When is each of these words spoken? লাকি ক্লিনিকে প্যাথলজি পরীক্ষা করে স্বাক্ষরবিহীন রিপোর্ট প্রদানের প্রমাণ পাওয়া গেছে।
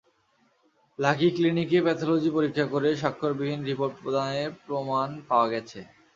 লাকি 0.99 1.27
ক্লিনিকে 1.35 1.77
প্যাথলজি 1.85 2.29
পরীক্ষা 2.37 2.65
করে 2.73 2.89
স্বাক্ষরবিহীন 3.01 3.61
রিপোর্ট 3.69 3.93
প্রদানের 4.01 4.49
প্রমাণ 4.65 5.07
পাওয়া 5.29 5.47
গেছে। 5.53 5.79